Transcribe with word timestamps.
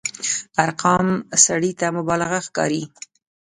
ارقام 0.63 1.07
سړي 1.45 1.71
ته 1.79 1.85
مبالغه 1.97 2.39
ښکاري. 2.47 2.83